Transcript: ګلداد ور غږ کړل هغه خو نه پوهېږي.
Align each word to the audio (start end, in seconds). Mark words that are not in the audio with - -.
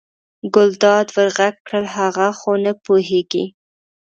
ګلداد 0.53 1.07
ور 1.15 1.29
غږ 1.37 1.55
کړل 1.65 1.85
هغه 1.97 2.27
خو 2.39 2.51
نه 2.63 2.71
پوهېږي. 2.85 3.45